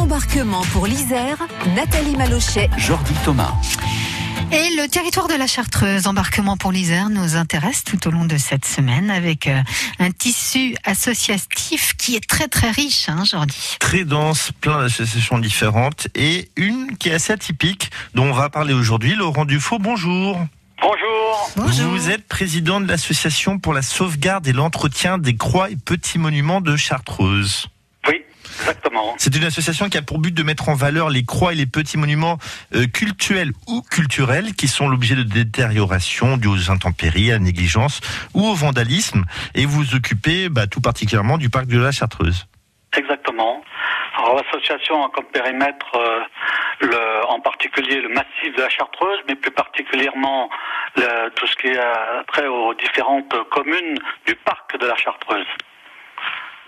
Embarquement 0.00 0.62
pour 0.72 0.86
l'Isère, 0.86 1.36
Nathalie 1.76 2.16
Malochet, 2.16 2.68
Jordi 2.76 3.14
Thomas. 3.24 3.52
Et 4.50 4.76
le 4.76 4.88
territoire 4.88 5.28
de 5.28 5.34
la 5.34 5.46
Chartreuse, 5.46 6.08
embarquement 6.08 6.56
pour 6.56 6.72
l'Isère, 6.72 7.10
nous 7.10 7.36
intéresse 7.36 7.84
tout 7.84 8.08
au 8.08 8.10
long 8.10 8.24
de 8.24 8.36
cette 8.36 8.64
semaine 8.64 9.08
avec 9.08 9.46
euh, 9.46 9.60
un 10.00 10.10
tissu 10.10 10.74
associatif 10.84 11.94
qui 11.96 12.16
est 12.16 12.28
très 12.28 12.48
très 12.48 12.72
riche, 12.72 13.08
hein, 13.08 13.22
Jordi. 13.24 13.76
Très 13.78 14.04
dense, 14.04 14.50
plein 14.60 14.80
d'associations 14.80 15.38
différentes 15.38 16.08
et 16.16 16.50
une 16.56 16.96
qui 16.98 17.10
est 17.10 17.14
assez 17.14 17.32
atypique 17.32 17.90
dont 18.14 18.24
on 18.24 18.32
va 18.32 18.50
parler 18.50 18.74
aujourd'hui. 18.74 19.14
Laurent 19.14 19.44
Dufaux, 19.44 19.78
bonjour. 19.78 20.44
Bonjour. 20.82 21.50
Bonjour. 21.56 21.90
Vous 21.92 22.10
êtes 22.10 22.26
président 22.26 22.80
de 22.80 22.88
l'association 22.88 23.60
pour 23.60 23.72
la 23.72 23.82
sauvegarde 23.82 24.46
et 24.48 24.52
l'entretien 24.52 25.18
des 25.18 25.36
croix 25.36 25.70
et 25.70 25.76
petits 25.76 26.18
monuments 26.18 26.60
de 26.60 26.76
Chartreuse. 26.76 27.68
Exactement. 28.64 29.14
C'est 29.18 29.36
une 29.36 29.44
association 29.44 29.88
qui 29.88 29.98
a 29.98 30.02
pour 30.02 30.18
but 30.18 30.32
de 30.32 30.42
mettre 30.42 30.68
en 30.68 30.74
valeur 30.74 31.10
les 31.10 31.24
croix 31.24 31.52
et 31.52 31.56
les 31.56 31.66
petits 31.66 31.98
monuments 31.98 32.38
euh, 32.74 32.86
cultuels 32.86 33.52
ou 33.68 33.82
culturels 33.82 34.54
qui 34.54 34.68
sont 34.68 34.88
l'objet 34.88 35.14
de 35.14 35.22
détérioration 35.22 36.36
dus 36.36 36.48
aux 36.48 36.70
intempéries, 36.70 37.30
à 37.30 37.34
la 37.34 37.40
négligence 37.40 38.00
ou 38.32 38.46
au 38.46 38.54
vandalisme. 38.54 39.24
Et 39.54 39.66
vous 39.66 39.82
vous 39.82 39.94
occupez 39.94 40.48
bah, 40.48 40.66
tout 40.66 40.80
particulièrement 40.80 41.36
du 41.36 41.50
parc 41.50 41.66
de 41.66 41.78
la 41.78 41.92
Chartreuse. 41.92 42.46
Exactement. 42.96 43.62
Alors 44.16 44.40
l'association 44.40 45.04
a 45.04 45.10
comme 45.10 45.26
périmètre 45.32 45.94
euh, 45.96 46.20
le, 46.80 47.26
en 47.28 47.40
particulier 47.40 48.00
le 48.00 48.08
massif 48.08 48.56
de 48.56 48.62
la 48.62 48.70
Chartreuse, 48.70 49.18
mais 49.28 49.34
plus 49.34 49.50
particulièrement 49.50 50.48
le- 50.96 51.28
tout 51.34 51.46
ce 51.46 51.56
qui 51.56 51.66
est 51.66 51.80
trait 52.32 52.46
aux 52.46 52.72
différentes 52.74 53.34
communes 53.50 53.98
du 54.26 54.34
parc 54.36 54.78
de 54.78 54.86
la 54.86 54.96
Chartreuse. 54.96 55.46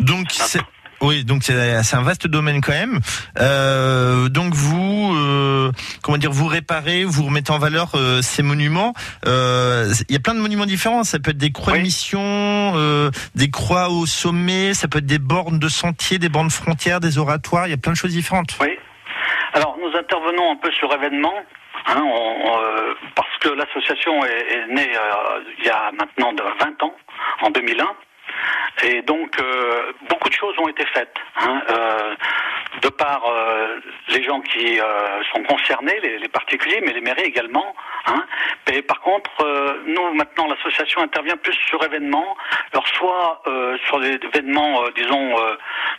Donc 0.00 0.26
c'est 0.30 0.60
oui, 1.00 1.24
donc 1.24 1.42
c'est 1.42 1.54
un 1.94 2.02
vaste 2.02 2.26
domaine 2.26 2.60
quand 2.60 2.72
même. 2.72 3.00
Euh, 3.38 4.28
donc 4.28 4.54
vous, 4.54 5.14
euh, 5.16 5.70
comment 6.02 6.18
dire, 6.18 6.30
vous 6.32 6.46
réparez, 6.46 7.04
vous 7.04 7.24
remettez 7.24 7.52
en 7.52 7.58
valeur 7.58 7.90
euh, 7.94 8.22
ces 8.22 8.42
monuments. 8.42 8.94
Euh, 9.26 9.92
Il 10.08 10.12
y 10.14 10.16
a 10.16 10.20
plein 10.20 10.34
de 10.34 10.40
monuments 10.40 10.66
différents. 10.66 11.04
Ça 11.04 11.18
peut 11.18 11.30
être 11.32 11.36
des 11.38 11.52
croix 11.52 11.74
de 11.74 11.82
mission, 11.82 12.20
euh, 12.22 13.10
des 13.34 13.50
croix 13.50 13.88
au 13.90 14.06
sommet. 14.06 14.74
Ça 14.74 14.88
peut 14.88 14.98
être 14.98 15.06
des 15.06 15.18
bornes 15.18 15.58
de 15.58 15.68
sentiers, 15.68 16.18
des 16.18 16.28
bornes 16.28 16.50
frontières, 16.50 17.00
des 17.00 17.18
oratoires. 17.18 17.66
Il 17.66 17.70
y 17.70 17.74
a 17.74 17.78
plein 17.78 17.92
de 17.92 17.96
choses 17.98 18.12
différentes. 18.12 18.56
Oui. 18.60 18.70
Alors 19.52 19.76
nous 19.80 19.96
intervenons 19.98 20.52
un 20.52 20.56
peu 20.56 20.70
sur 20.72 20.92
événement. 20.92 21.34
hein, 21.88 22.02
on- 22.02 22.48
on, 22.48 22.58
euh, 22.58 22.94
parce 23.14 23.28
que 23.40 23.48
l'association 23.50 24.24
est, 24.24 24.28
est 24.54 24.66
née 24.74 24.90
euh, 24.96 25.40
il 25.58 25.64
y 25.66 25.68
a 25.70 25.92
maintenant 25.92 26.32
de 26.32 26.42
20 26.60 26.82
ans, 26.82 26.94
en 27.42 27.50
2001. 27.50 27.84
Et 28.84 29.02
donc, 29.02 29.38
euh, 29.40 29.92
beaucoup 30.08 30.28
de 30.28 30.34
choses 30.34 30.54
ont 30.58 30.68
été 30.68 30.84
faites. 30.86 31.14
hein, 31.36 31.62
euh, 31.70 32.14
de 32.82 32.88
par 32.90 33.24
euh, 33.26 33.78
les 34.08 34.22
gens 34.22 34.40
qui 34.40 34.78
sont 35.32 35.42
concernés, 35.44 35.98
les, 36.02 36.18
les 36.18 36.28
particuliers, 36.28 36.80
mais 36.84 36.92
les 36.92 37.00
mairies 37.00 37.22
également. 37.22 37.74
Hein. 38.06 38.22
Et 38.70 38.82
par 38.82 39.00
contre, 39.00 39.30
nous, 39.86 40.12
maintenant, 40.14 40.46
l'association 40.46 41.00
intervient 41.00 41.36
plus 41.36 41.56
sur 41.66 41.82
événements. 41.82 42.36
Alors, 42.72 42.86
soit 42.88 43.42
sur 43.86 44.00
des 44.00 44.18
événements, 44.22 44.82
disons, 44.94 45.36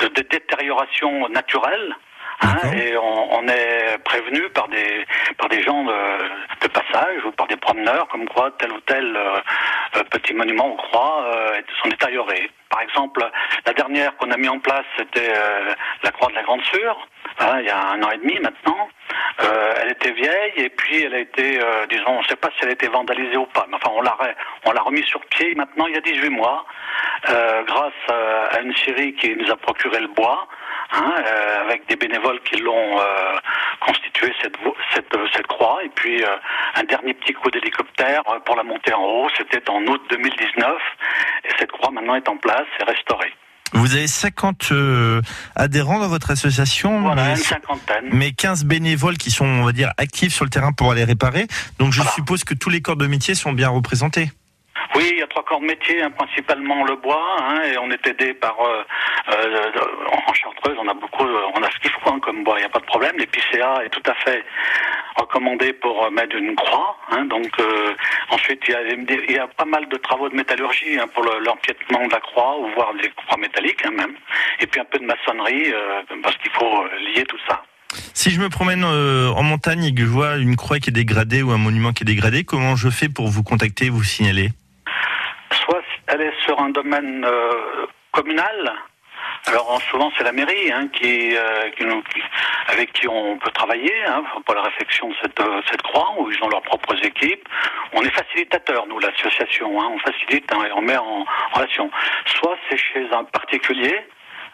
de, 0.00 0.06
de 0.06 0.22
détérioration 0.22 1.28
naturelle, 1.28 1.96
Hein, 2.42 2.56
et 2.74 2.96
on, 2.96 3.34
on 3.34 3.48
est 3.48 3.98
prévenu 4.02 4.48
par 4.54 4.66
des 4.68 5.04
par 5.36 5.50
des 5.50 5.62
gens 5.62 5.84
de, 5.84 5.92
de 6.62 6.68
passage 6.68 7.22
ou 7.26 7.32
par 7.32 7.46
des 7.48 7.56
promeneurs 7.56 8.08
comme 8.08 8.26
quoi 8.28 8.50
tel 8.52 8.72
ou 8.72 8.80
tel 8.80 9.14
euh, 9.14 9.36
euh, 9.96 10.04
petit 10.04 10.34
monument 10.34 10.72
ou 10.72 10.76
croix 10.76 11.24
euh, 11.24 11.60
sont 11.82 11.88
détériorés. 11.88 12.50
Par 12.68 12.82
exemple, 12.82 13.28
la 13.66 13.72
dernière 13.72 14.16
qu'on 14.16 14.30
a 14.30 14.36
mis 14.36 14.48
en 14.48 14.58
place 14.58 14.84
c'était 14.96 15.32
euh, 15.34 15.74
la 16.02 16.10
croix 16.12 16.28
de 16.28 16.34
la 16.34 16.42
Grande 16.42 16.62
Sure, 16.64 17.08
hein, 17.40 17.58
il 17.60 17.66
y 17.66 17.70
a 17.70 17.88
un 17.88 18.02
an 18.02 18.10
et 18.10 18.18
demi 18.18 18.38
maintenant. 18.40 18.88
Euh, 19.42 19.74
elle 19.82 19.92
était 19.92 20.12
vieille 20.12 20.52
et 20.56 20.68
puis 20.68 21.02
elle 21.02 21.14
a 21.14 21.18
été, 21.18 21.60
euh, 21.60 21.86
disons, 21.88 22.18
on 22.18 22.20
ne 22.20 22.26
sait 22.26 22.36
pas 22.36 22.48
si 22.50 22.58
elle 22.62 22.68
a 22.68 22.72
été 22.72 22.88
vandalisée 22.88 23.36
ou 23.36 23.46
pas, 23.46 23.66
mais 23.68 23.76
enfin 23.76 23.90
on 23.92 24.72
l'a 24.72 24.82
remis 24.82 25.02
sur 25.04 25.20
pied 25.26 25.54
maintenant 25.54 25.86
il 25.86 25.94
y 25.94 25.98
a 25.98 26.00
18 26.00 26.28
mois 26.30 26.66
euh, 27.28 27.62
grâce 27.64 27.92
à, 28.08 28.60
une 28.60 28.74
scierie 28.76 29.14
qui 29.14 29.34
nous 29.36 29.50
a 29.50 29.56
procuré 29.56 30.00
le 30.00 30.08
bois, 30.08 30.48
hein, 30.92 31.14
euh, 31.18 31.60
avec 31.62 31.86
des 31.86 31.96
bénévoles 31.96 32.40
qui 32.40 32.56
l'ont 32.56 32.98
euh, 32.98 33.36
constitué 33.80 34.32
cette, 34.42 34.56
euh, 35.14 35.42
croix, 35.48 35.82
et 35.84 35.88
puis 35.90 36.22
euh, 36.22 36.28
un 36.76 36.84
dernier 36.84 37.14
petit 37.14 37.32
coup 37.34 37.50
d'hélicoptère 37.50 37.89
euh, 38.04 38.40
pour 38.44 38.56
la 38.56 38.62
montée 38.62 38.92
en 38.92 39.02
haut, 39.02 39.28
c'était 39.36 39.68
en 39.70 39.82
août 39.86 40.00
2019, 40.10 40.66
et 41.44 41.48
cette 41.58 41.70
croix 41.72 41.90
maintenant 41.90 42.14
est 42.14 42.28
en 42.28 42.36
place 42.36 42.66
et 42.80 42.84
restaurée. 42.84 43.32
Vous 43.72 43.94
avez 43.94 44.08
50 44.08 44.72
euh, 44.72 45.20
adhérents 45.54 46.00
dans 46.00 46.08
votre 46.08 46.32
association, 46.32 47.00
Voilà, 47.02 47.22
mais, 47.24 47.30
une 47.30 47.36
cinquantaine. 47.36 48.08
mais 48.10 48.32
15 48.32 48.64
bénévoles 48.64 49.16
qui 49.16 49.30
sont, 49.30 49.46
on 49.46 49.64
va 49.64 49.70
dire, 49.72 49.90
actifs 49.96 50.32
sur 50.34 50.44
le 50.44 50.50
terrain 50.50 50.72
pour 50.72 50.90
aller 50.90 51.04
réparer. 51.04 51.46
Donc 51.78 51.92
je 51.92 51.98
Voilà. 52.00 52.10
suppose 52.12 52.42
que 52.42 52.54
tous 52.54 52.68
les 52.70 52.82
corps 52.82 52.96
de 52.96 53.06
métier 53.06 53.34
sont 53.36 53.52
bien 53.52 53.68
représentés. 53.68 54.30
Oui, 54.96 55.08
il 55.12 55.18
y 55.18 55.22
a 55.22 55.26
trois 55.28 55.44
corps 55.44 55.60
de 55.60 55.66
métier, 55.66 56.02
hein, 56.02 56.10
principalement 56.10 56.84
le 56.84 56.96
bois, 56.96 57.22
hein, 57.42 57.60
et 57.62 57.78
on 57.78 57.90
est 57.92 58.04
aidé 58.08 58.34
par 58.34 58.56
euh, 58.60 58.82
euh, 59.32 59.70
en 60.28 60.32
Chartreuse, 60.32 60.76
on 60.82 60.88
a 60.88 60.94
beaucoup, 60.94 61.22
on 61.54 61.62
a 61.62 61.70
ce 61.70 61.78
qu'il 61.78 61.90
faut 61.92 62.10
hein, 62.10 62.18
comme 62.20 62.42
bois, 62.42 62.56
il 62.56 62.62
n'y 62.62 62.66
a 62.66 62.70
pas 62.70 62.80
de 62.80 62.86
problème. 62.86 63.14
L'épicéa 63.18 63.84
est 63.84 63.90
tout 63.90 64.02
à 64.10 64.14
fait 64.14 64.42
recommandé 65.20 65.72
pour 65.72 66.04
euh, 66.04 66.10
mettre 66.10 66.36
une 66.36 66.54
croix. 66.54 66.96
hein, 67.10 67.24
donc 67.26 67.48
euh, 67.60 67.94
ensuite 68.30 68.60
il 68.68 68.72
y, 68.72 68.76
a, 68.76 68.82
des- 68.96 69.24
il 69.28 69.34
y 69.34 69.38
a 69.38 69.46
pas 69.48 69.64
mal 69.64 69.88
de 69.88 69.96
travaux 69.96 70.28
de 70.28 70.34
métallurgie 70.34 70.98
hein, 70.98 71.06
pour 71.14 71.22
le- 71.24 71.40
l'empiètement 71.44 72.06
de 72.06 72.12
la 72.12 72.20
croix 72.20 72.58
ou 72.60 72.68
voire 72.74 72.92
des 72.94 73.08
croix 73.10 73.36
métalliques 73.38 73.84
hein, 73.86 73.90
même, 73.96 74.14
et 74.60 74.66
puis 74.66 74.80
un 74.80 74.84
peu 74.84 74.98
de 74.98 75.04
maçonnerie 75.04 75.72
euh, 75.72 76.02
parce 76.22 76.36
qu'il 76.38 76.50
faut 76.52 76.84
lier 77.14 77.24
tout 77.24 77.38
ça. 77.48 77.62
Si 78.14 78.30
je 78.30 78.40
me 78.40 78.48
promène 78.48 78.84
euh, 78.84 79.28
en 79.30 79.42
montagne 79.42 79.84
et 79.84 79.94
que 79.94 80.02
je 80.02 80.06
vois 80.06 80.36
une 80.36 80.56
croix 80.56 80.78
qui 80.78 80.90
est 80.90 80.92
dégradée 80.92 81.42
ou 81.42 81.50
un 81.50 81.58
monument 81.58 81.92
qui 81.92 82.04
est 82.04 82.06
dégradé, 82.06 82.44
comment 82.44 82.76
je 82.76 82.88
fais 82.88 83.08
pour 83.08 83.28
vous 83.28 83.42
contacter 83.42 83.88
vous 83.90 84.04
signaler? 84.04 84.50
Soit 85.64 85.82
elle 86.06 86.20
est 86.22 86.32
sur 86.44 86.60
un 86.60 86.70
domaine 86.70 87.26
communal. 88.12 88.72
Alors 89.46 89.70
en- 89.72 89.80
souvent 89.80 90.10
c'est 90.16 90.24
la 90.24 90.32
mairie 90.32 90.70
hein, 90.72 90.88
qui, 90.92 91.36
euh, 91.36 91.70
qui 91.70 91.84
nous- 91.84 92.02
avec 92.68 92.92
qui 92.92 93.08
on 93.08 93.38
peut 93.38 93.50
travailler 93.50 93.94
hein, 94.06 94.22
pour 94.44 94.54
la 94.54 94.62
réflexion 94.62 95.08
de 95.08 95.14
cette, 95.22 95.40
euh, 95.40 95.60
cette 95.70 95.82
croix, 95.82 96.12
où 96.18 96.30
ils 96.30 96.42
ont 96.44 96.48
leurs 96.48 96.62
propres 96.62 96.94
équipes. 97.04 97.48
On 97.92 98.02
est 98.02 98.10
facilitateur, 98.10 98.86
nous, 98.86 98.98
l'association, 98.98 99.80
hein, 99.80 99.88
on 99.94 99.98
facilite 99.98 100.50
et 100.52 100.72
on 100.72 100.82
met 100.82 100.96
en 100.96 101.24
relation. 101.54 101.90
Soit 102.26 102.56
c'est 102.68 102.76
chez 102.76 103.06
un 103.12 103.24
particulier, 103.24 103.98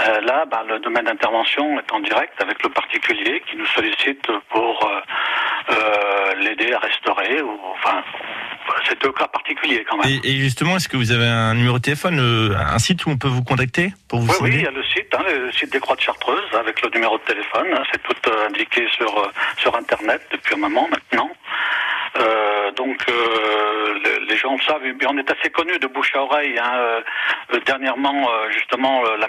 euh, 0.00 0.20
là, 0.22 0.44
bah, 0.46 0.64
le 0.66 0.78
domaine 0.80 1.04
d'intervention 1.04 1.78
est 1.78 1.92
en 1.92 2.00
direct 2.00 2.40
avec 2.42 2.62
le 2.62 2.68
particulier 2.70 3.40
qui 3.48 3.56
nous 3.56 3.66
sollicite 3.66 4.26
pour 4.50 4.90
l'aider 6.38 6.72
à 6.72 6.78
restaurer. 6.78 7.40
Ou, 7.40 7.58
enfin, 7.74 8.02
c'est 8.88 9.00
deux 9.02 9.12
cas 9.12 9.26
particuliers 9.28 9.84
quand 9.88 9.96
même. 9.98 10.08
et, 10.24 10.28
et 10.30 10.36
justement, 10.38 10.76
est-ce 10.76 10.88
que 10.88 10.96
vous 10.96 11.12
avez 11.12 11.26
un 11.26 11.54
numéro 11.54 11.78
de 11.78 11.82
téléphone, 11.82 12.18
euh, 12.20 12.54
un 12.56 12.78
site 12.78 13.04
où 13.06 13.10
on 13.10 13.16
peut 13.16 13.28
vous 13.28 13.42
contacter 13.44 13.92
pour 14.08 14.20
vous 14.20 14.32
Oui, 14.40 14.50
oui, 14.50 14.50
il 14.56 14.62
y 14.62 14.66
a 14.66 14.70
le 14.70 14.82
site, 14.84 15.12
hein, 15.16 15.22
le 15.28 15.52
site 15.52 15.72
des 15.72 15.80
Croix 15.80 15.96
de 15.96 16.00
Chartreuse, 16.00 16.42
avec 16.58 16.82
le 16.82 16.90
numéro 16.90 17.18
de 17.18 17.22
téléphone. 17.24 17.66
hein, 17.74 17.82
c'est 17.92 18.02
tout 18.02 18.30
euh, 18.30 18.46
indiqué 18.48 18.86
sur, 18.96 19.18
euh, 19.18 19.28
sur 19.58 19.74
Internet 19.76 20.22
depuis 20.32 20.54
un 20.54 20.58
moment 20.58 20.88
maintenant. 20.90 21.30
Euh, 22.18 22.70
donc, 22.72 23.02
euh, 23.08 23.94
le- 24.04 24.26
les 24.28 24.36
gens 24.36 24.54
le 24.54 24.62
savent. 24.62 24.82
On 25.08 25.16
est 25.18 25.30
assez 25.30 25.50
connus 25.50 25.78
de 25.78 25.86
bouche 25.86 26.12
à 26.14 26.20
oreille. 26.22 26.58
hein, 26.58 27.00
dernièrement, 27.66 28.28
justement, 28.52 29.02
la 29.18 29.28